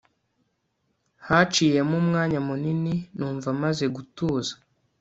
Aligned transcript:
Haciyemo 1.27 1.95
umwanya 2.01 2.39
munini 2.47 2.93
numva 3.17 3.49
maze 3.63 3.85
gutuza 3.95 4.53